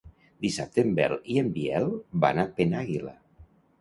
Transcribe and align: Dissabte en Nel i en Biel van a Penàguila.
Dissabte 0.45 0.81
en 0.85 0.93
Nel 0.99 1.13
i 1.33 1.37
en 1.41 1.51
Biel 1.57 1.91
van 2.25 2.43
a 2.45 2.47
Penàguila. 2.61 3.15